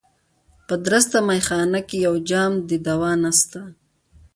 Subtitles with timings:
[0.67, 3.59] په درسته مېخانه کي یو جام د دوا نسته